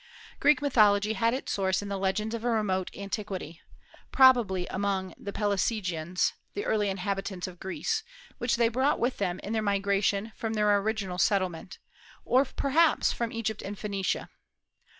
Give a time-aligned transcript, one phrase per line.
[0.39, 3.61] Greek mythology had its source in the legends of a remote antiquity,
[4.11, 8.01] probably among the Pelasgians, the early inhabitants of Greece,
[8.39, 11.77] which they brought with them in their migration from their original settlement,
[12.25, 14.29] or perhaps from Egypt and Phoenicia.